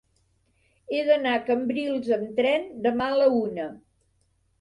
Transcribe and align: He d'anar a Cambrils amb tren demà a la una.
He 0.95 1.01
d'anar 1.09 1.33
a 1.39 1.41
Cambrils 1.49 2.09
amb 2.15 2.31
tren 2.39 2.65
demà 2.87 3.11
a 3.11 3.19
la 3.21 3.29
una. 3.41 3.69